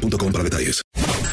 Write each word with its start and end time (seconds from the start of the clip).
boostmobile.com 0.00 0.32
para 0.32 0.44
detalles. 0.44 0.82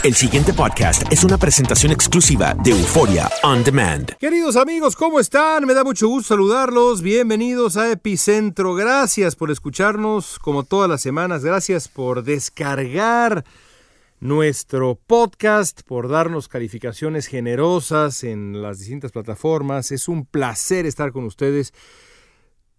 El 0.04 0.14
siguiente 0.14 0.54
podcast 0.54 1.12
es 1.12 1.24
una 1.24 1.38
presentación 1.38 1.92
exclusiva 1.92 2.56
de 2.64 2.72
Euforia 2.72 3.30
On 3.44 3.64
Demand. 3.64 4.12
Queridos 4.20 4.56
amigos, 4.56 4.96
¿cómo 4.96 5.20
están? 5.20 5.66
Me 5.66 5.74
da 5.74 5.84
mucho 5.84 6.08
gusto 6.08 6.30
saludarlos. 6.30 7.02
Bienvenidos 7.02 7.78
a 7.78 7.92
Epicentro. 7.92 8.76
Gracias 8.76 9.36
por 9.36 9.52
escucharnos 9.52 10.40
como 10.40 10.64
todas 10.64 10.90
las 10.90 11.02
semanas. 11.02 11.44
Gracias 11.44 11.88
por 11.88 12.24
descargar 12.24 13.44
nuestro 14.20 15.00
podcast, 15.08 15.82
por 15.82 16.10
darnos 16.10 16.48
calificaciones 16.48 17.28
generosas 17.28 18.24
en 18.24 18.62
las 18.62 18.80
distintas 18.80 19.12
plataformas. 19.12 19.92
Es 19.92 20.08
un 20.08 20.26
placer 20.26 20.86
estar 20.86 21.12
con 21.12 21.26
ustedes 21.26 21.74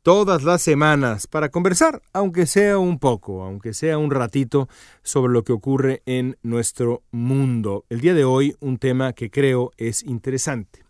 todas 0.02 0.42
las 0.42 0.62
semanas 0.62 1.26
para 1.26 1.50
conversar, 1.50 2.02
aunque 2.12 2.46
sea 2.46 2.78
un 2.78 2.98
poco, 2.98 3.42
aunque 3.42 3.74
sea 3.74 3.98
un 3.98 4.10
ratito, 4.10 4.68
sobre 5.02 5.32
lo 5.32 5.44
que 5.44 5.52
ocurre 5.52 6.02
en 6.06 6.36
nuestro 6.42 7.02
mundo. 7.10 7.84
El 7.88 8.00
día 8.00 8.14
de 8.14 8.24
hoy 8.24 8.56
un 8.60 8.78
tema 8.78 9.12
que 9.12 9.30
creo 9.30 9.72
es 9.76 10.02
interesante. 10.02 10.84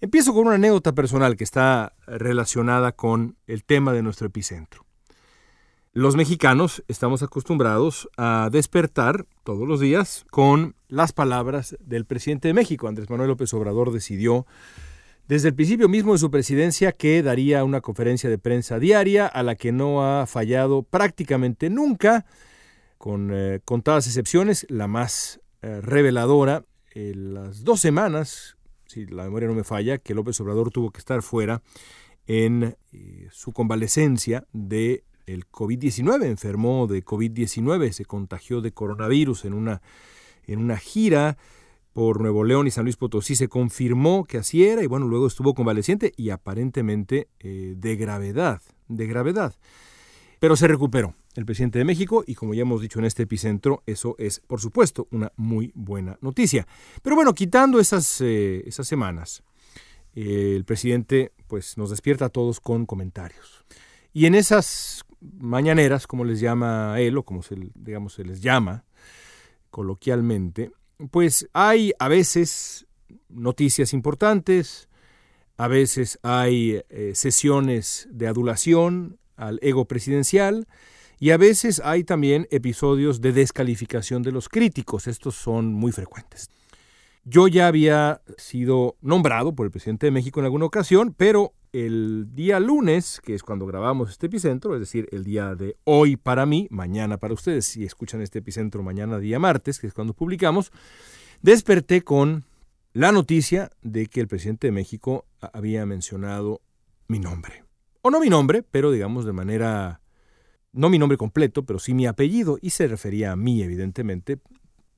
Empiezo 0.00 0.34
con 0.34 0.46
una 0.46 0.56
anécdota 0.56 0.92
personal 0.92 1.36
que 1.36 1.44
está 1.44 1.94
relacionada 2.06 2.92
con 2.92 3.36
el 3.46 3.64
tema 3.64 3.92
de 3.92 4.02
nuestro 4.02 4.26
epicentro. 4.26 4.84
Los 5.92 6.14
mexicanos 6.14 6.84
estamos 6.88 7.22
acostumbrados 7.22 8.10
a 8.18 8.50
despertar 8.52 9.24
todos 9.44 9.66
los 9.66 9.80
días 9.80 10.26
con 10.30 10.76
las 10.88 11.14
palabras 11.14 11.74
del 11.80 12.04
presidente 12.04 12.48
de 12.48 12.54
México. 12.54 12.86
Andrés 12.86 13.08
Manuel 13.08 13.30
López 13.30 13.54
Obrador 13.54 13.90
decidió 13.90 14.46
desde 15.28 15.48
el 15.48 15.54
principio 15.54 15.88
mismo 15.88 16.12
de 16.12 16.18
su 16.18 16.30
presidencia 16.30 16.92
que 16.92 17.22
daría 17.22 17.64
una 17.64 17.80
conferencia 17.80 18.30
de 18.30 18.38
prensa 18.38 18.78
diaria 18.78 19.26
a 19.26 19.42
la 19.42 19.56
que 19.56 19.72
no 19.72 20.04
ha 20.04 20.26
fallado 20.26 20.82
prácticamente 20.82 21.68
nunca, 21.70 22.26
con 22.98 23.30
eh, 23.32 23.60
contadas 23.64 24.06
excepciones, 24.06 24.66
la 24.68 24.86
más 24.86 25.40
eh, 25.62 25.80
reveladora, 25.80 26.64
las 26.94 27.62
dos 27.62 27.80
semanas, 27.80 28.56
si 28.86 29.04
la 29.04 29.24
memoria 29.24 29.48
no 29.48 29.54
me 29.54 29.64
falla, 29.64 29.98
que 29.98 30.14
López 30.14 30.40
Obrador 30.40 30.70
tuvo 30.70 30.90
que 30.90 30.98
estar 30.98 31.20
fuera 31.20 31.60
en 32.26 32.76
eh, 32.92 33.28
su 33.30 33.52
convalecencia 33.52 34.46
de 34.52 35.04
el 35.26 35.46
COVID-19, 35.46 36.24
enfermó 36.24 36.86
de 36.86 37.04
COVID-19, 37.04 37.90
se 37.92 38.04
contagió 38.04 38.60
de 38.60 38.72
coronavirus 38.72 39.44
en 39.44 39.54
una, 39.54 39.82
en 40.44 40.60
una 40.60 40.76
gira 40.76 41.36
por 41.96 42.20
Nuevo 42.20 42.44
León 42.44 42.66
y 42.66 42.70
San 42.70 42.84
Luis 42.84 42.98
Potosí 42.98 43.36
se 43.36 43.48
confirmó 43.48 44.26
que 44.26 44.36
así 44.36 44.66
era 44.66 44.82
y 44.82 44.86
bueno, 44.86 45.08
luego 45.08 45.26
estuvo 45.26 45.54
convaleciente 45.54 46.12
y 46.14 46.28
aparentemente 46.28 47.30
eh, 47.40 47.72
de 47.74 47.96
gravedad, 47.96 48.60
de 48.86 49.06
gravedad. 49.06 49.54
Pero 50.38 50.56
se 50.56 50.68
recuperó 50.68 51.14
el 51.36 51.46
presidente 51.46 51.78
de 51.78 51.86
México 51.86 52.22
y 52.26 52.34
como 52.34 52.52
ya 52.52 52.60
hemos 52.60 52.82
dicho 52.82 52.98
en 52.98 53.06
este 53.06 53.22
epicentro, 53.22 53.82
eso 53.86 54.14
es 54.18 54.40
por 54.40 54.60
supuesto 54.60 55.08
una 55.10 55.32
muy 55.36 55.72
buena 55.74 56.18
noticia. 56.20 56.66
Pero 57.00 57.16
bueno, 57.16 57.32
quitando 57.32 57.80
esas, 57.80 58.20
eh, 58.20 58.62
esas 58.66 58.86
semanas, 58.86 59.42
el 60.12 60.66
presidente 60.66 61.32
pues 61.46 61.78
nos 61.78 61.88
despierta 61.88 62.26
a 62.26 62.28
todos 62.28 62.60
con 62.60 62.84
comentarios. 62.84 63.64
Y 64.12 64.26
en 64.26 64.34
esas 64.34 65.02
mañaneras, 65.22 66.06
como 66.06 66.26
les 66.26 66.40
llama 66.40 67.00
él 67.00 67.16
o 67.16 67.22
como 67.22 67.42
se, 67.42 67.56
digamos, 67.74 68.12
se 68.12 68.24
les 68.24 68.42
llama 68.42 68.84
coloquialmente, 69.70 70.72
pues 71.10 71.48
hay 71.52 71.92
a 71.98 72.08
veces 72.08 72.86
noticias 73.28 73.92
importantes, 73.92 74.88
a 75.56 75.68
veces 75.68 76.18
hay 76.22 76.82
eh, 76.88 77.12
sesiones 77.14 78.08
de 78.10 78.28
adulación 78.28 79.18
al 79.36 79.58
ego 79.62 79.86
presidencial 79.86 80.66
y 81.18 81.30
a 81.30 81.36
veces 81.36 81.80
hay 81.84 82.04
también 82.04 82.46
episodios 82.50 83.20
de 83.20 83.32
descalificación 83.32 84.22
de 84.22 84.32
los 84.32 84.48
críticos. 84.48 85.06
Estos 85.06 85.34
son 85.34 85.72
muy 85.72 85.92
frecuentes. 85.92 86.50
Yo 87.28 87.48
ya 87.48 87.66
había 87.66 88.22
sido 88.38 88.96
nombrado 89.00 89.52
por 89.52 89.66
el 89.66 89.72
presidente 89.72 90.06
de 90.06 90.12
México 90.12 90.38
en 90.38 90.44
alguna 90.44 90.66
ocasión, 90.66 91.12
pero 91.12 91.54
el 91.72 92.28
día 92.36 92.60
lunes, 92.60 93.20
que 93.20 93.34
es 93.34 93.42
cuando 93.42 93.66
grabamos 93.66 94.10
este 94.10 94.26
epicentro, 94.26 94.74
es 94.74 94.80
decir, 94.80 95.08
el 95.10 95.24
día 95.24 95.56
de 95.56 95.76
hoy 95.82 96.16
para 96.16 96.46
mí, 96.46 96.68
mañana 96.70 97.16
para 97.18 97.34
ustedes, 97.34 97.66
si 97.66 97.84
escuchan 97.84 98.22
este 98.22 98.38
epicentro 98.38 98.84
mañana 98.84 99.18
día 99.18 99.40
martes, 99.40 99.80
que 99.80 99.88
es 99.88 99.92
cuando 99.92 100.14
publicamos, 100.14 100.70
desperté 101.42 102.02
con 102.02 102.44
la 102.92 103.10
noticia 103.10 103.72
de 103.82 104.06
que 104.06 104.20
el 104.20 104.28
presidente 104.28 104.68
de 104.68 104.72
México 104.72 105.26
había 105.40 105.84
mencionado 105.84 106.60
mi 107.08 107.18
nombre. 107.18 107.64
O 108.02 108.10
no 108.12 108.20
mi 108.20 108.30
nombre, 108.30 108.62
pero 108.62 108.92
digamos 108.92 109.24
de 109.24 109.32
manera, 109.32 110.00
no 110.70 110.88
mi 110.90 111.00
nombre 111.00 111.18
completo, 111.18 111.64
pero 111.64 111.80
sí 111.80 111.92
mi 111.92 112.06
apellido, 112.06 112.56
y 112.62 112.70
se 112.70 112.86
refería 112.86 113.32
a 113.32 113.36
mí, 113.36 113.64
evidentemente, 113.64 114.38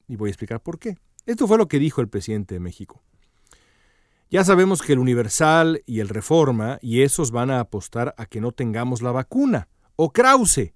y 0.06 0.16
voy 0.16 0.28
a 0.28 0.32
explicar 0.32 0.62
por 0.62 0.78
qué. 0.78 0.98
Esto 1.28 1.46
fue 1.46 1.58
lo 1.58 1.68
que 1.68 1.78
dijo 1.78 2.00
el 2.00 2.08
presidente 2.08 2.54
de 2.54 2.60
México. 2.60 3.02
Ya 4.30 4.44
sabemos 4.44 4.80
que 4.80 4.94
el 4.94 4.98
Universal 4.98 5.82
y 5.84 6.00
el 6.00 6.08
Reforma 6.08 6.78
y 6.80 7.02
esos 7.02 7.32
van 7.32 7.50
a 7.50 7.60
apostar 7.60 8.14
a 8.16 8.24
que 8.24 8.40
no 8.40 8.52
tengamos 8.52 9.02
la 9.02 9.12
vacuna. 9.12 9.68
O 9.94 10.10
Krause, 10.10 10.72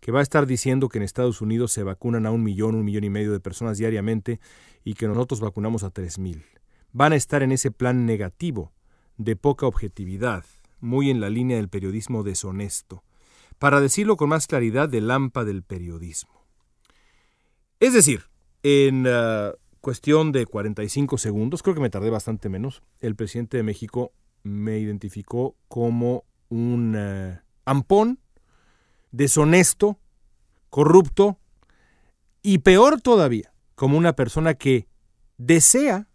que 0.00 0.12
va 0.12 0.20
a 0.20 0.22
estar 0.22 0.44
diciendo 0.44 0.90
que 0.90 0.98
en 0.98 1.04
Estados 1.04 1.40
Unidos 1.40 1.72
se 1.72 1.84
vacunan 1.84 2.26
a 2.26 2.32
un 2.32 2.42
millón, 2.42 2.74
un 2.74 2.84
millón 2.84 3.04
y 3.04 3.08
medio 3.08 3.32
de 3.32 3.40
personas 3.40 3.78
diariamente 3.78 4.40
y 4.84 4.92
que 4.92 5.08
nosotros 5.08 5.40
vacunamos 5.40 5.84
a 5.84 5.90
tres 5.90 6.18
mil. 6.18 6.44
Van 6.92 7.14
a 7.14 7.16
estar 7.16 7.42
en 7.42 7.52
ese 7.52 7.70
plan 7.70 8.04
negativo, 8.04 8.74
de 9.16 9.36
poca 9.36 9.64
objetividad, 9.64 10.44
muy 10.80 11.08
en 11.08 11.22
la 11.22 11.30
línea 11.30 11.56
del 11.56 11.70
periodismo 11.70 12.24
deshonesto, 12.24 13.04
para 13.58 13.80
decirlo 13.80 14.18
con 14.18 14.28
más 14.28 14.48
claridad, 14.48 14.86
del 14.86 15.08
lampa 15.08 15.44
del 15.44 15.62
periodismo. 15.62 16.44
Es 17.80 17.94
decir, 17.94 18.24
en 18.62 19.06
ah, 19.06 19.52
cuestión 19.84 20.32
de 20.32 20.46
45 20.46 21.18
segundos, 21.18 21.62
creo 21.62 21.74
que 21.74 21.82
me 21.82 21.90
tardé 21.90 22.08
bastante 22.08 22.48
menos, 22.48 22.82
el 23.00 23.14
presidente 23.16 23.58
de 23.58 23.62
México 23.62 24.12
me 24.42 24.78
identificó 24.78 25.56
como 25.68 26.24
un 26.48 26.94
eh, 26.96 27.38
ampón, 27.66 28.18
deshonesto, 29.12 29.98
corrupto 30.70 31.38
y 32.42 32.58
peor 32.60 33.02
todavía, 33.02 33.52
como 33.74 33.98
una 33.98 34.14
persona 34.14 34.54
que 34.54 34.88
desea, 35.36 36.08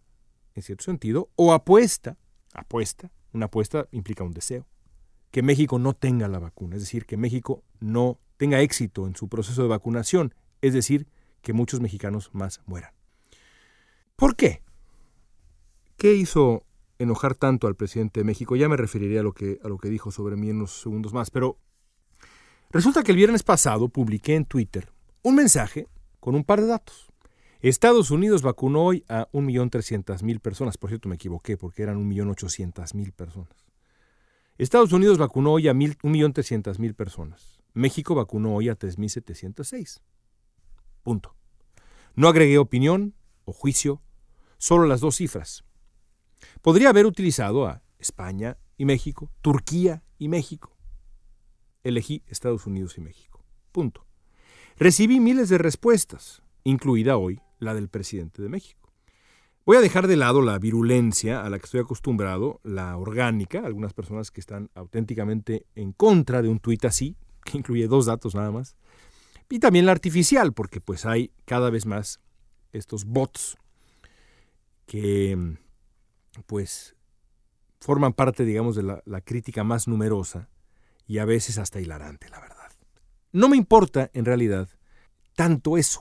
en 0.56 0.62
cierto 0.64 0.82
sentido, 0.82 1.30
o 1.36 1.52
apuesta, 1.52 2.18
apuesta, 2.52 3.12
una 3.32 3.46
apuesta 3.46 3.86
implica 3.92 4.24
un 4.24 4.32
deseo, 4.32 4.66
que 5.30 5.44
México 5.44 5.78
no 5.78 5.92
tenga 5.92 6.26
la 6.26 6.40
vacuna, 6.40 6.74
es 6.74 6.82
decir, 6.82 7.06
que 7.06 7.16
México 7.16 7.62
no 7.78 8.18
tenga 8.36 8.60
éxito 8.62 9.06
en 9.06 9.14
su 9.14 9.28
proceso 9.28 9.62
de 9.62 9.68
vacunación, 9.68 10.34
es 10.60 10.74
decir, 10.74 11.06
que 11.40 11.52
muchos 11.52 11.78
mexicanos 11.78 12.30
más 12.32 12.62
mueran. 12.66 12.99
¿Por 14.20 14.36
qué? 14.36 14.60
¿Qué 15.96 16.12
hizo 16.12 16.66
enojar 16.98 17.34
tanto 17.34 17.66
al 17.66 17.74
presidente 17.74 18.20
de 18.20 18.24
México? 18.24 18.54
Ya 18.54 18.68
me 18.68 18.76
referiré 18.76 19.18
a 19.18 19.22
lo 19.22 19.32
que, 19.32 19.58
a 19.64 19.68
lo 19.68 19.78
que 19.78 19.88
dijo 19.88 20.10
sobre 20.10 20.36
mí 20.36 20.50
en 20.50 20.56
unos 20.56 20.82
segundos 20.82 21.14
más, 21.14 21.30
pero 21.30 21.56
resulta 22.68 23.02
que 23.02 23.12
el 23.12 23.16
viernes 23.16 23.42
pasado 23.42 23.88
publiqué 23.88 24.34
en 24.34 24.44
Twitter 24.44 24.92
un 25.22 25.36
mensaje 25.36 25.88
con 26.20 26.34
un 26.34 26.44
par 26.44 26.60
de 26.60 26.66
datos. 26.66 27.10
Estados 27.60 28.10
Unidos 28.10 28.42
vacunó 28.42 28.84
hoy 28.84 29.06
a 29.08 29.26
1.300.000 29.32 30.40
personas. 30.40 30.76
Por 30.76 30.90
cierto, 30.90 31.08
me 31.08 31.14
equivoqué 31.14 31.56
porque 31.56 31.82
eran 31.82 32.06
1.800.000 32.06 33.12
personas. 33.14 33.70
Estados 34.58 34.92
Unidos 34.92 35.16
vacunó 35.16 35.52
hoy 35.52 35.66
a 35.66 35.72
1.300.000 35.72 36.94
personas. 36.94 37.62
México 37.72 38.14
vacunó 38.14 38.54
hoy 38.54 38.68
a 38.68 38.78
3.706. 38.78 40.02
Punto. 41.02 41.34
No 42.16 42.28
agregué 42.28 42.58
opinión 42.58 43.14
o 43.46 43.54
juicio 43.54 44.02
solo 44.60 44.86
las 44.86 45.00
dos 45.00 45.16
cifras. 45.16 45.64
Podría 46.62 46.90
haber 46.90 47.06
utilizado 47.06 47.66
a 47.66 47.82
España 47.98 48.58
y 48.76 48.84
México, 48.84 49.32
Turquía 49.40 50.04
y 50.18 50.28
México. 50.28 50.76
Elegí 51.82 52.22
Estados 52.26 52.66
Unidos 52.66 52.98
y 52.98 53.00
México. 53.00 53.42
Punto. 53.72 54.06
Recibí 54.76 55.18
miles 55.18 55.48
de 55.48 55.58
respuestas, 55.58 56.42
incluida 56.62 57.16
hoy 57.16 57.40
la 57.58 57.74
del 57.74 57.88
presidente 57.88 58.42
de 58.42 58.50
México. 58.50 58.92
Voy 59.64 59.78
a 59.78 59.80
dejar 59.80 60.06
de 60.06 60.16
lado 60.16 60.42
la 60.42 60.58
virulencia 60.58 61.42
a 61.42 61.48
la 61.48 61.58
que 61.58 61.64
estoy 61.64 61.80
acostumbrado, 61.80 62.60
la 62.62 62.96
orgánica, 62.98 63.60
algunas 63.64 63.94
personas 63.94 64.30
que 64.30 64.40
están 64.40 64.70
auténticamente 64.74 65.66
en 65.74 65.92
contra 65.92 66.42
de 66.42 66.48
un 66.48 66.60
tuit 66.60 66.84
así, 66.84 67.16
que 67.44 67.56
incluye 67.56 67.88
dos 67.88 68.06
datos 68.06 68.34
nada 68.34 68.50
más. 68.50 68.76
y 69.48 69.58
también 69.58 69.86
la 69.86 69.92
artificial, 69.92 70.52
porque 70.52 70.82
pues 70.82 71.06
hay 71.06 71.32
cada 71.46 71.70
vez 71.70 71.86
más 71.86 72.20
estos 72.72 73.06
bots 73.06 73.56
que 74.90 75.38
pues 76.46 76.96
forman 77.78 78.12
parte, 78.12 78.44
digamos, 78.44 78.74
de 78.74 78.82
la, 78.82 79.00
la 79.06 79.20
crítica 79.20 79.62
más 79.62 79.86
numerosa 79.86 80.48
y 81.06 81.18
a 81.18 81.24
veces 81.24 81.58
hasta 81.58 81.80
hilarante, 81.80 82.28
la 82.28 82.40
verdad. 82.40 82.72
No 83.30 83.48
me 83.48 83.56
importa, 83.56 84.10
en 84.14 84.24
realidad, 84.24 84.68
tanto 85.36 85.78
eso. 85.78 86.00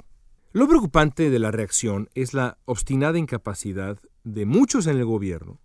Lo 0.54 0.68
preocupante 0.68 1.30
de 1.30 1.38
la 1.38 1.52
reacción 1.52 2.10
es 2.16 2.34
la 2.34 2.58
obstinada 2.66 3.20
incapacidad 3.20 4.00
de 4.24 4.48
muchos 4.48 4.88
en 4.88 4.98
el 4.98 5.06
gobierno, 5.06 5.62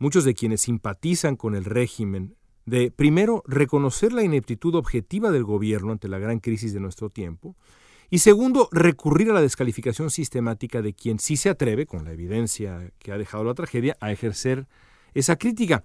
muchos 0.00 0.24
de 0.24 0.34
quienes 0.34 0.62
simpatizan 0.62 1.36
con 1.36 1.54
el 1.54 1.64
régimen, 1.64 2.34
de 2.66 2.90
primero 2.90 3.44
reconocer 3.46 4.12
la 4.12 4.24
ineptitud 4.24 4.74
objetiva 4.74 5.30
del 5.30 5.44
gobierno 5.44 5.92
ante 5.92 6.08
la 6.08 6.18
gran 6.18 6.40
crisis 6.40 6.74
de 6.74 6.80
nuestro 6.80 7.08
tiempo, 7.08 7.54
y 8.14 8.20
segundo, 8.20 8.68
recurrir 8.70 9.30
a 9.30 9.34
la 9.34 9.40
descalificación 9.40 10.08
sistemática 10.08 10.82
de 10.82 10.94
quien 10.94 11.18
sí 11.18 11.36
se 11.36 11.48
atreve, 11.48 11.84
con 11.84 12.04
la 12.04 12.12
evidencia 12.12 12.92
que 13.00 13.10
ha 13.10 13.18
dejado 13.18 13.42
la 13.42 13.54
tragedia, 13.54 13.96
a 13.98 14.12
ejercer 14.12 14.68
esa 15.14 15.34
crítica. 15.34 15.82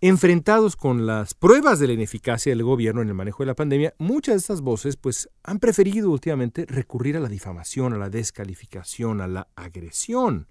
Enfrentados 0.00 0.76
con 0.76 1.04
las 1.04 1.34
pruebas 1.34 1.80
de 1.80 1.88
la 1.88 1.94
ineficacia 1.94 2.52
del 2.52 2.62
gobierno 2.62 3.02
en 3.02 3.08
el 3.08 3.14
manejo 3.14 3.42
de 3.42 3.48
la 3.48 3.56
pandemia, 3.56 3.92
muchas 3.98 4.34
de 4.34 4.38
estas 4.38 4.60
voces 4.60 4.96
pues, 4.96 5.30
han 5.42 5.58
preferido 5.58 6.12
últimamente 6.12 6.64
recurrir 6.64 7.16
a 7.16 7.20
la 7.20 7.28
difamación, 7.28 7.92
a 7.92 7.98
la 7.98 8.08
descalificación, 8.08 9.20
a 9.20 9.26
la 9.26 9.48
agresión. 9.56 10.46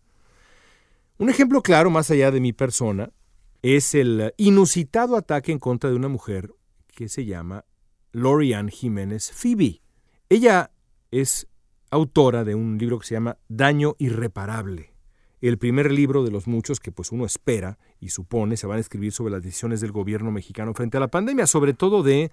Un 1.20 1.30
ejemplo 1.30 1.62
claro, 1.62 1.90
más 1.90 2.12
allá 2.12 2.32
de 2.32 2.42
mi 2.42 2.52
persona, 2.52 3.14
es 3.62 3.96
el 3.96 4.34
inusitado 4.36 5.16
ataque 5.16 5.54
en 5.54 5.60
contra 5.60 5.90
de 5.90 5.96
una 5.96 6.10
mujer 6.10 6.52
que 6.94 7.08
se 7.08 7.24
llama 7.24 7.64
Lorian 8.12 8.68
Jiménez 8.68 9.32
Phoebe. 9.32 9.80
Ella 10.28 10.72
es 11.12 11.48
autora 11.92 12.44
de 12.44 12.56
un 12.56 12.78
libro 12.78 13.00
que 13.00 13.08
se 13.08 13.16
llama 13.16 13.38
Daño 13.48 13.96
Irreparable, 13.98 14.94
el 15.42 15.58
primer 15.58 15.92
libro 15.92 16.24
de 16.24 16.32
los 16.32 16.48
muchos 16.48 16.80
que 16.80 16.92
pues 16.92 17.12
uno 17.12 17.26
espera 17.26 17.78
y 18.00 18.10
supone 18.10 18.58
se 18.58 18.68
van 18.68 18.78
a 18.78 18.82
escribir 18.82 19.12
sobre 19.12 19.32
las 19.32 19.44
decisiones 19.44 19.82
del 19.82 19.92
gobierno 19.92 20.32
mexicano 20.32 20.74
frente 20.74 20.98
a 20.98 21.00
la 21.00 21.08
pandemia, 21.10 21.48
sobre 21.48 21.74
todo 21.74 22.04
de 22.04 22.32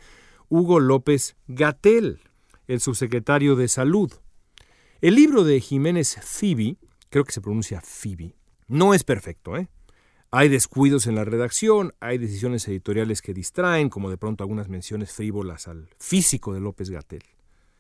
Hugo 0.48 0.80
López 0.80 1.36
Gatel, 1.46 2.20
el 2.66 2.80
subsecretario 2.80 3.56
de 3.56 3.68
Salud. 3.68 4.12
El 5.00 5.14
libro 5.14 5.44
de 5.44 5.60
Jiménez 5.60 6.18
Phoebe, 6.22 6.76
creo 7.10 7.24
que 7.24 7.32
se 7.32 7.40
pronuncia 7.40 7.80
Phoebe, 7.80 8.36
no 8.66 8.94
es 8.94 9.04
perfecto, 9.04 9.56
¿eh? 9.56 9.68
Hay 10.30 10.48
descuidos 10.48 11.06
en 11.06 11.14
la 11.14 11.24
redacción, 11.24 11.92
hay 12.00 12.18
decisiones 12.18 12.66
editoriales 12.66 13.22
que 13.22 13.34
distraen, 13.34 13.88
como 13.88 14.10
de 14.10 14.16
pronto 14.16 14.42
algunas 14.42 14.68
menciones 14.68 15.12
frívolas 15.12 15.68
al 15.68 15.90
físico 15.98 16.52
de 16.52 16.60
López 16.60 16.90
Gatel. 16.90 17.22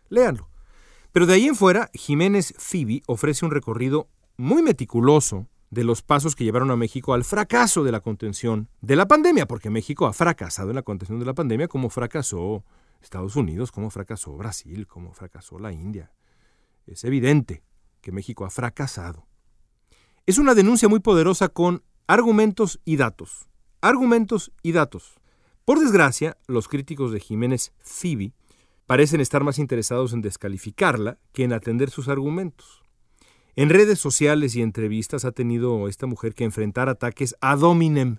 Léanlo. 0.08 0.53
Pero 1.14 1.26
de 1.26 1.34
ahí 1.34 1.46
en 1.46 1.54
fuera, 1.54 1.90
Jiménez 1.94 2.54
Phoebe 2.58 3.04
ofrece 3.06 3.44
un 3.44 3.52
recorrido 3.52 4.08
muy 4.36 4.62
meticuloso 4.62 5.46
de 5.70 5.84
los 5.84 6.02
pasos 6.02 6.34
que 6.34 6.42
llevaron 6.42 6.72
a 6.72 6.76
México 6.76 7.14
al 7.14 7.22
fracaso 7.22 7.84
de 7.84 7.92
la 7.92 8.00
contención 8.00 8.68
de 8.80 8.96
la 8.96 9.06
pandemia, 9.06 9.46
porque 9.46 9.70
México 9.70 10.06
ha 10.06 10.12
fracasado 10.12 10.70
en 10.70 10.74
la 10.74 10.82
contención 10.82 11.20
de 11.20 11.24
la 11.26 11.32
pandemia 11.32 11.68
como 11.68 11.88
fracasó 11.88 12.64
Estados 13.00 13.36
Unidos, 13.36 13.70
como 13.70 13.90
fracasó 13.90 14.36
Brasil, 14.36 14.88
como 14.88 15.12
fracasó 15.12 15.60
la 15.60 15.70
India. 15.70 16.10
Es 16.84 17.04
evidente 17.04 17.62
que 18.00 18.10
México 18.10 18.44
ha 18.44 18.50
fracasado. 18.50 19.24
Es 20.26 20.38
una 20.38 20.56
denuncia 20.56 20.88
muy 20.88 20.98
poderosa 20.98 21.48
con 21.48 21.84
argumentos 22.08 22.80
y 22.84 22.96
datos. 22.96 23.46
Argumentos 23.82 24.50
y 24.64 24.72
datos. 24.72 25.14
Por 25.64 25.78
desgracia, 25.78 26.36
los 26.48 26.66
críticos 26.66 27.12
de 27.12 27.20
Jiménez 27.20 27.72
Phoebe 27.84 28.32
parecen 28.86 29.20
estar 29.20 29.44
más 29.44 29.58
interesados 29.58 30.12
en 30.12 30.20
descalificarla 30.20 31.18
que 31.32 31.44
en 31.44 31.52
atender 31.52 31.90
sus 31.90 32.08
argumentos. 32.08 32.82
En 33.56 33.70
redes 33.70 33.98
sociales 33.98 34.56
y 34.56 34.62
entrevistas 34.62 35.24
ha 35.24 35.32
tenido 35.32 35.88
esta 35.88 36.06
mujer 36.06 36.34
que 36.34 36.44
enfrentar 36.44 36.88
ataques 36.88 37.36
ad 37.40 37.62
hominem, 37.62 38.18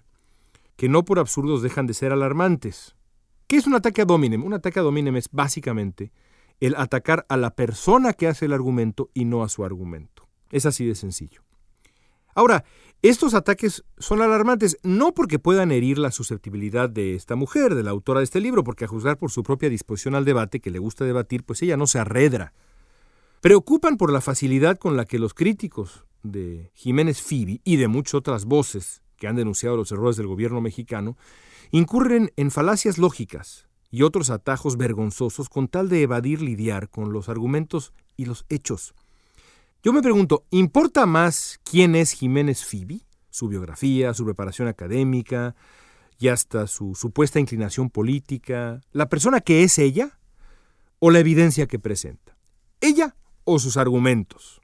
que 0.77 0.89
no 0.89 1.03
por 1.05 1.19
absurdos 1.19 1.61
dejan 1.61 1.87
de 1.87 1.93
ser 1.93 2.11
alarmantes. 2.11 2.95
¿Qué 3.47 3.57
es 3.57 3.67
un 3.67 3.75
ataque 3.75 4.01
ad 4.01 4.09
hominem? 4.09 4.43
Un 4.43 4.53
ataque 4.53 4.79
ad 4.79 4.85
hominem 4.85 5.17
es 5.17 5.29
básicamente 5.31 6.11
el 6.59 6.75
atacar 6.75 7.25
a 7.29 7.37
la 7.37 7.53
persona 7.55 8.13
que 8.13 8.27
hace 8.27 8.45
el 8.45 8.53
argumento 8.53 9.09
y 9.13 9.25
no 9.25 9.43
a 9.43 9.49
su 9.49 9.65
argumento. 9.65 10.27
Es 10.51 10.65
así 10.65 10.85
de 10.85 10.95
sencillo. 10.95 11.44
Ahora, 12.35 12.63
estos 13.01 13.33
ataques 13.33 13.83
son 13.97 14.21
alarmantes 14.21 14.77
no 14.83 15.13
porque 15.13 15.39
puedan 15.39 15.71
herir 15.71 15.97
la 15.97 16.11
susceptibilidad 16.11 16.89
de 16.89 17.15
esta 17.15 17.35
mujer, 17.35 17.73
de 17.73 17.81
la 17.81 17.91
autora 17.91 18.19
de 18.19 18.25
este 18.25 18.41
libro, 18.41 18.63
porque 18.63 18.85
a 18.85 18.87
juzgar 18.87 19.17
por 19.17 19.31
su 19.31 19.41
propia 19.41 19.69
disposición 19.69 20.13
al 20.13 20.25
debate, 20.25 20.59
que 20.59 20.69
le 20.69 20.79
gusta 20.79 21.05
debatir, 21.05 21.43
pues 21.43 21.63
ella 21.63 21.77
no 21.77 21.87
se 21.87 21.97
arredra 21.97 22.53
preocupan 23.45 23.97
por 23.97 24.11
la 24.11 24.21
facilidad 24.21 24.79
con 24.79 24.97
la 24.97 25.05
que 25.05 25.19
los 25.19 25.35
críticos 25.35 26.03
de 26.23 26.71
Jiménez 26.73 27.21
Fibi 27.21 27.61
y 27.63 27.75
de 27.75 27.87
muchas 27.87 28.15
otras 28.15 28.45
voces 28.45 29.03
que 29.17 29.27
han 29.27 29.35
denunciado 29.35 29.77
los 29.77 29.91
errores 29.91 30.17
del 30.17 30.25
gobierno 30.25 30.61
mexicano 30.61 31.15
incurren 31.69 32.31
en 32.37 32.49
falacias 32.49 32.97
lógicas 32.97 33.67
y 33.91 34.01
otros 34.01 34.31
atajos 34.31 34.77
vergonzosos 34.77 35.47
con 35.47 35.67
tal 35.67 35.89
de 35.89 36.01
evadir 36.01 36.41
lidiar 36.41 36.89
con 36.89 37.13
los 37.13 37.29
argumentos 37.29 37.93
y 38.17 38.25
los 38.25 38.47
hechos. 38.49 38.95
Yo 39.85 39.93
me 39.93 40.01
pregunto, 40.01 40.47
¿importa 40.49 41.05
más 41.05 41.59
quién 41.63 41.95
es 41.95 42.13
Jiménez 42.13 42.65
Fibi? 42.65 43.05
Su 43.29 43.49
biografía, 43.49 44.15
su 44.15 44.25
preparación 44.25 44.67
académica 44.67 45.55
y 46.17 46.29
hasta 46.29 46.65
su 46.65 46.95
supuesta 46.95 47.39
inclinación 47.39 47.91
política, 47.91 48.81
la 48.93 49.09
persona 49.09 49.41
que 49.41 49.61
es 49.61 49.77
ella 49.77 50.17
o 50.97 51.11
la 51.11 51.19
evidencia 51.19 51.67
que 51.67 51.77
presenta. 51.77 52.35
Ella 52.81 53.15
o 53.43 53.59
sus 53.59 53.77
argumentos. 53.77 54.59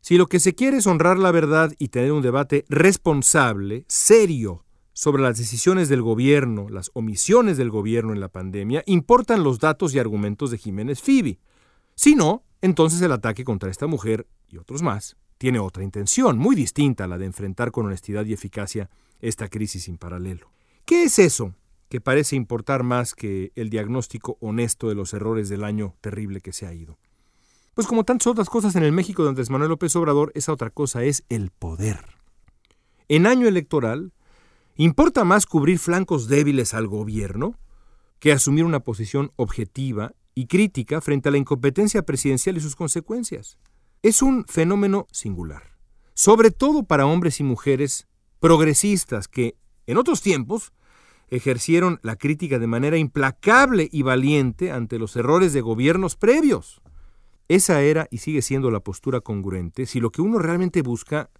Si 0.00 0.18
lo 0.18 0.26
que 0.26 0.40
se 0.40 0.56
quiere 0.56 0.78
es 0.78 0.88
honrar 0.88 1.18
la 1.18 1.30
verdad 1.30 1.72
y 1.78 1.90
tener 1.90 2.10
un 2.10 2.22
debate 2.22 2.64
responsable, 2.68 3.84
serio, 3.86 4.64
sobre 4.92 5.22
las 5.22 5.38
decisiones 5.38 5.88
del 5.88 6.02
gobierno, 6.02 6.68
las 6.68 6.90
omisiones 6.94 7.56
del 7.56 7.70
gobierno 7.70 8.12
en 8.12 8.18
la 8.18 8.28
pandemia, 8.28 8.82
importan 8.86 9.44
los 9.44 9.60
datos 9.60 9.94
y 9.94 10.00
argumentos 10.00 10.50
de 10.50 10.58
Jiménez 10.58 11.00
Fibi. 11.00 11.38
Si 11.94 12.16
no, 12.16 12.42
entonces 12.60 13.00
el 13.02 13.12
ataque 13.12 13.44
contra 13.44 13.70
esta 13.70 13.86
mujer 13.86 14.26
y 14.54 14.58
otros 14.58 14.82
más 14.82 15.16
tiene 15.36 15.58
otra 15.58 15.82
intención, 15.82 16.38
muy 16.38 16.54
distinta 16.54 17.04
a 17.04 17.08
la 17.08 17.18
de 17.18 17.26
enfrentar 17.26 17.72
con 17.72 17.86
honestidad 17.86 18.24
y 18.24 18.32
eficacia 18.32 18.88
esta 19.20 19.48
crisis 19.48 19.84
sin 19.84 19.98
paralelo. 19.98 20.50
¿Qué 20.84 21.02
es 21.02 21.18
eso 21.18 21.54
que 21.88 22.00
parece 22.00 22.36
importar 22.36 22.82
más 22.82 23.14
que 23.14 23.52
el 23.56 23.68
diagnóstico 23.68 24.38
honesto 24.40 24.88
de 24.88 24.94
los 24.94 25.12
errores 25.12 25.48
del 25.48 25.64
año 25.64 25.96
terrible 26.00 26.40
que 26.40 26.52
se 26.52 26.66
ha 26.66 26.72
ido? 26.72 26.98
Pues 27.74 27.88
como 27.88 28.04
tantas 28.04 28.28
otras 28.28 28.48
cosas 28.48 28.76
en 28.76 28.84
el 28.84 28.92
México 28.92 29.24
de 29.24 29.30
Andrés 29.30 29.50
Manuel 29.50 29.70
López 29.70 29.94
Obrador, 29.96 30.30
esa 30.34 30.52
otra 30.52 30.70
cosa 30.70 31.02
es 31.02 31.24
el 31.28 31.50
poder. 31.50 31.98
En 33.08 33.26
año 33.26 33.48
electoral, 33.48 34.12
¿importa 34.76 35.24
más 35.24 35.46
cubrir 35.46 35.80
flancos 35.80 36.28
débiles 36.28 36.74
al 36.74 36.86
gobierno 36.86 37.58
que 38.20 38.32
asumir 38.32 38.64
una 38.64 38.80
posición 38.80 39.32
objetiva 39.36 40.12
y 40.34 40.46
crítica 40.46 41.00
frente 41.00 41.28
a 41.28 41.32
la 41.32 41.38
incompetencia 41.38 42.02
presidencial 42.02 42.56
y 42.56 42.60
sus 42.60 42.76
consecuencias? 42.76 43.58
Es 44.04 44.20
un 44.20 44.44
fenómeno 44.44 45.06
singular, 45.12 45.62
sobre 46.12 46.50
todo 46.50 46.82
para 46.82 47.06
hombres 47.06 47.40
y 47.40 47.42
mujeres 47.42 48.06
progresistas 48.38 49.28
que, 49.28 49.56
en 49.86 49.96
otros 49.96 50.20
tiempos, 50.20 50.74
ejercieron 51.28 52.00
la 52.02 52.16
crítica 52.16 52.58
de 52.58 52.66
manera 52.66 52.98
implacable 52.98 53.88
y 53.90 54.02
valiente 54.02 54.70
ante 54.70 54.98
los 54.98 55.16
errores 55.16 55.54
de 55.54 55.62
gobiernos 55.62 56.16
previos. 56.16 56.82
Esa 57.48 57.80
era 57.80 58.06
y 58.10 58.18
sigue 58.18 58.42
siendo 58.42 58.70
la 58.70 58.80
postura 58.80 59.22
congruente 59.22 59.86
si 59.86 60.00
lo 60.00 60.10
que 60.10 60.20
uno 60.20 60.38
realmente 60.38 60.82
busca, 60.82 61.30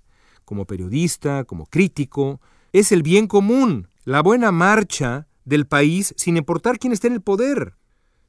como 0.46 0.64
periodista, 0.64 1.44
como 1.44 1.66
crítico, 1.66 2.40
es 2.72 2.92
el 2.92 3.02
bien 3.02 3.26
común, 3.26 3.88
la 4.04 4.22
buena 4.22 4.52
marcha 4.52 5.26
del 5.44 5.66
país 5.66 6.14
sin 6.16 6.38
importar 6.38 6.78
quién 6.78 6.94
esté 6.94 7.08
en 7.08 7.12
el 7.12 7.20
poder. 7.20 7.74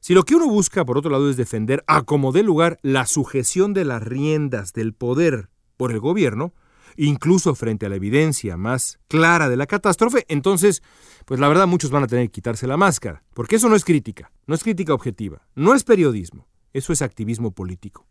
Si 0.06 0.14
lo 0.14 0.22
que 0.22 0.36
uno 0.36 0.46
busca, 0.46 0.84
por 0.84 0.98
otro 0.98 1.10
lado, 1.10 1.28
es 1.28 1.36
defender 1.36 1.82
a 1.88 2.02
como 2.02 2.30
dé 2.30 2.44
lugar 2.44 2.78
la 2.82 3.06
sujeción 3.06 3.74
de 3.74 3.84
las 3.84 4.00
riendas 4.00 4.72
del 4.72 4.92
poder 4.92 5.48
por 5.76 5.90
el 5.90 5.98
gobierno, 5.98 6.54
incluso 6.96 7.56
frente 7.56 7.86
a 7.86 7.88
la 7.88 7.96
evidencia 7.96 8.56
más 8.56 9.00
clara 9.08 9.48
de 9.48 9.56
la 9.56 9.66
catástrofe, 9.66 10.24
entonces, 10.28 10.80
pues 11.24 11.40
la 11.40 11.48
verdad 11.48 11.66
muchos 11.66 11.90
van 11.90 12.04
a 12.04 12.06
tener 12.06 12.26
que 12.26 12.34
quitarse 12.34 12.68
la 12.68 12.76
máscara, 12.76 13.24
porque 13.34 13.56
eso 13.56 13.68
no 13.68 13.74
es 13.74 13.84
crítica, 13.84 14.30
no 14.46 14.54
es 14.54 14.62
crítica 14.62 14.94
objetiva, 14.94 15.44
no 15.56 15.74
es 15.74 15.82
periodismo, 15.82 16.46
eso 16.72 16.92
es 16.92 17.02
activismo 17.02 17.50
político. 17.50 18.06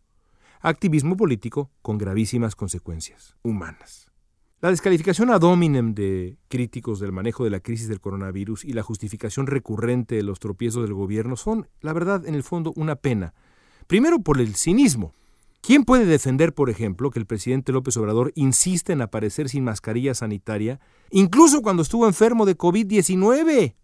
Activismo 0.60 1.16
político 1.16 1.70
con 1.80 1.96
gravísimas 1.96 2.56
consecuencias 2.56 3.36
humanas. 3.42 4.05
La 4.66 4.72
descalificación 4.72 5.30
ad 5.30 5.44
hominem 5.44 5.94
de 5.94 6.38
críticos 6.48 6.98
del 6.98 7.12
manejo 7.12 7.44
de 7.44 7.50
la 7.50 7.60
crisis 7.60 7.86
del 7.86 8.00
coronavirus 8.00 8.64
y 8.64 8.72
la 8.72 8.82
justificación 8.82 9.46
recurrente 9.46 10.16
de 10.16 10.24
los 10.24 10.40
tropiezos 10.40 10.82
del 10.82 10.92
gobierno 10.92 11.36
son, 11.36 11.68
la 11.82 11.92
verdad, 11.92 12.26
en 12.26 12.34
el 12.34 12.42
fondo, 12.42 12.72
una 12.74 12.96
pena. 12.96 13.32
Primero 13.86 14.18
por 14.18 14.40
el 14.40 14.56
cinismo. 14.56 15.14
¿Quién 15.60 15.84
puede 15.84 16.04
defender, 16.04 16.52
por 16.52 16.68
ejemplo, 16.68 17.12
que 17.12 17.20
el 17.20 17.26
presidente 17.26 17.70
López 17.70 17.96
Obrador 17.96 18.32
insiste 18.34 18.92
en 18.92 19.02
aparecer 19.02 19.48
sin 19.48 19.62
mascarilla 19.62 20.16
sanitaria, 20.16 20.80
incluso 21.12 21.62
cuando 21.62 21.82
estuvo 21.82 22.08
enfermo 22.08 22.44
de 22.44 22.58
COVID-19? 22.58 23.76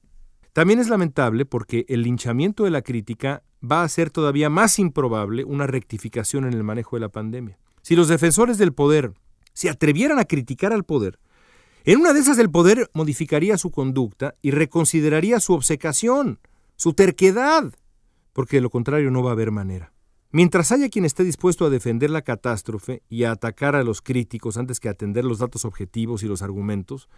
También 0.53 0.81
es 0.81 0.89
lamentable 0.89 1.45
porque 1.45 1.87
el 1.89 2.03
linchamiento 2.03 2.65
de 2.65 2.71
la 2.71 2.83
crítica 2.83 3.45
va 3.63 3.83
a 3.83 3.85
hacer 3.85 4.11
todavía 4.11 4.51
más 4.51 4.81
improbable 4.81 5.45
una 5.45 5.69
rectificación 5.69 6.45
en 6.45 6.55
el 6.55 6.65
manejo 6.65 6.97
de 6.97 7.01
la 7.03 7.09
pandemia. 7.09 7.57
Si 7.83 7.95
los 7.95 8.09
defensores 8.09 8.59
del 8.59 8.73
poder 8.73 9.15
se 9.53 9.71
atrevieran 9.71 10.19
a 10.19 10.25
criticar 10.25 10.73
al 10.73 10.85
poder, 10.85 11.19
en 11.85 11.99
una 11.99 12.13
de 12.13 12.21
esas 12.21 12.39
el 12.39 12.49
poder 12.49 12.89
modificaría 12.95 13.59
su 13.59 13.73
conducta 13.73 14.37
y 14.41 14.53
reconsideraría 14.53 15.41
su 15.41 15.53
obcecación, 15.53 16.39
su 16.77 16.93
terquedad, 16.93 17.73
porque 18.33 18.59
de 18.59 18.61
lo 18.61 18.71
contrario 18.71 19.11
no 19.11 19.23
va 19.25 19.31
a 19.31 19.33
haber 19.33 19.51
manera. 19.51 19.93
Mientras 20.31 20.71
haya 20.71 20.89
quien 20.89 21.05
esté 21.05 21.25
dispuesto 21.25 21.67
a 21.67 21.71
defender 21.71 22.09
la 22.09 22.23
catástrofe 22.23 23.03
y 23.09 23.25
a 23.25 23.33
atacar 23.33 23.75
a 23.75 23.83
los 23.83 24.01
críticos 24.01 24.57
antes 24.57 24.79
que 24.79 24.89
atender 24.89 25.25
los 25.25 25.41
datos 25.41 25.65
objetivos 25.65 26.23
y 26.23 26.29
los 26.29 26.41
argumentos, 26.41 27.09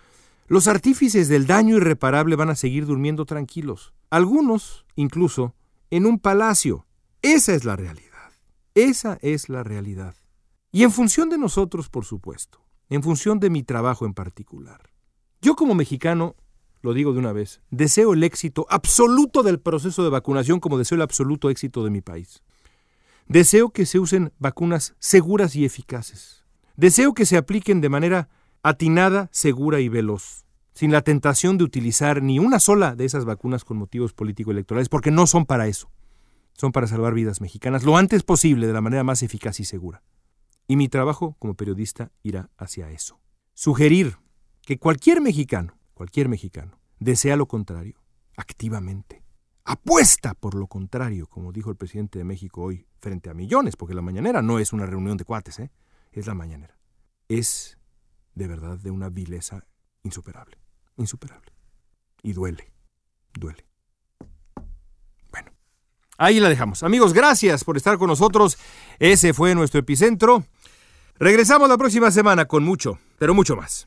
los 0.46 0.66
artífices 0.66 1.28
del 1.28 1.46
daño 1.46 1.76
irreparable 1.76 2.34
van 2.34 2.48
a 2.48 2.56
seguir 2.56 2.86
durmiendo 2.86 3.26
tranquilos, 3.26 3.92
algunos 4.08 4.86
incluso 4.96 5.54
en 5.90 6.06
un 6.06 6.18
palacio. 6.18 6.86
Esa 7.20 7.54
es 7.54 7.64
la 7.64 7.76
realidad. 7.76 8.32
Esa 8.74 9.18
es 9.20 9.50
la 9.50 9.62
realidad. 9.62 10.16
Y 10.74 10.82
en 10.82 10.90
función 10.90 11.30
de 11.30 11.38
nosotros, 11.38 11.88
por 11.88 12.04
supuesto, 12.04 12.58
en 12.88 13.00
función 13.04 13.38
de 13.38 13.48
mi 13.48 13.62
trabajo 13.62 14.06
en 14.06 14.12
particular. 14.12 14.90
Yo 15.40 15.54
como 15.54 15.76
mexicano, 15.76 16.34
lo 16.82 16.94
digo 16.94 17.12
de 17.12 17.20
una 17.20 17.32
vez, 17.32 17.60
deseo 17.70 18.12
el 18.12 18.24
éxito 18.24 18.66
absoluto 18.68 19.44
del 19.44 19.60
proceso 19.60 20.02
de 20.02 20.10
vacunación 20.10 20.58
como 20.58 20.76
deseo 20.76 20.96
el 20.96 21.02
absoluto 21.02 21.48
éxito 21.48 21.84
de 21.84 21.90
mi 21.90 22.00
país. 22.00 22.42
Deseo 23.28 23.70
que 23.70 23.86
se 23.86 24.00
usen 24.00 24.32
vacunas 24.40 24.96
seguras 24.98 25.54
y 25.54 25.64
eficaces. 25.64 26.44
Deseo 26.74 27.14
que 27.14 27.24
se 27.24 27.36
apliquen 27.36 27.80
de 27.80 27.90
manera 27.90 28.28
atinada, 28.64 29.28
segura 29.30 29.78
y 29.78 29.88
veloz, 29.88 30.44
sin 30.72 30.90
la 30.90 31.02
tentación 31.02 31.56
de 31.56 31.62
utilizar 31.62 32.20
ni 32.20 32.40
una 32.40 32.58
sola 32.58 32.96
de 32.96 33.04
esas 33.04 33.24
vacunas 33.24 33.64
con 33.64 33.76
motivos 33.76 34.12
político-electorales, 34.12 34.88
porque 34.88 35.12
no 35.12 35.28
son 35.28 35.46
para 35.46 35.68
eso. 35.68 35.88
Son 36.54 36.72
para 36.72 36.88
salvar 36.88 37.14
vidas 37.14 37.40
mexicanas 37.40 37.84
lo 37.84 37.96
antes 37.96 38.24
posible, 38.24 38.66
de 38.66 38.72
la 38.72 38.80
manera 38.80 39.04
más 39.04 39.22
eficaz 39.22 39.60
y 39.60 39.64
segura. 39.64 40.02
Y 40.66 40.76
mi 40.76 40.88
trabajo 40.88 41.36
como 41.38 41.54
periodista 41.54 42.10
irá 42.22 42.50
hacia 42.56 42.90
eso. 42.90 43.20
Sugerir 43.52 44.18
que 44.62 44.78
cualquier 44.78 45.20
mexicano, 45.20 45.78
cualquier 45.92 46.28
mexicano, 46.28 46.80
desea 46.98 47.36
lo 47.36 47.46
contrario, 47.46 48.00
activamente. 48.36 49.22
Apuesta 49.64 50.34
por 50.34 50.54
lo 50.54 50.66
contrario, 50.66 51.26
como 51.26 51.52
dijo 51.52 51.70
el 51.70 51.76
presidente 51.76 52.18
de 52.18 52.24
México 52.24 52.62
hoy, 52.62 52.86
frente 52.98 53.30
a 53.30 53.34
millones, 53.34 53.76
porque 53.76 53.94
la 53.94 54.02
mañanera 54.02 54.42
no 54.42 54.58
es 54.58 54.72
una 54.72 54.86
reunión 54.86 55.16
de 55.16 55.24
cuates, 55.24 55.58
¿eh? 55.58 55.70
es 56.12 56.26
la 56.26 56.34
mañanera. 56.34 56.78
Es 57.28 57.78
de 58.34 58.46
verdad 58.46 58.78
de 58.78 58.90
una 58.90 59.08
vileza 59.08 59.66
insuperable, 60.02 60.58
insuperable. 60.96 61.52
Y 62.22 62.32
duele, 62.32 62.72
duele. 63.32 63.66
Bueno, 65.30 65.52
ahí 66.18 66.40
la 66.40 66.48
dejamos. 66.48 66.82
Amigos, 66.82 67.12
gracias 67.12 67.64
por 67.64 67.76
estar 67.76 67.98
con 67.98 68.08
nosotros. 68.08 68.58
Ese 68.98 69.32
fue 69.32 69.54
nuestro 69.54 69.80
epicentro. 69.80 70.44
Regresamos 71.18 71.68
la 71.68 71.78
próxima 71.78 72.10
semana 72.10 72.46
con 72.46 72.64
mucho, 72.64 72.98
pero 73.18 73.34
mucho 73.34 73.54
más. 73.54 73.86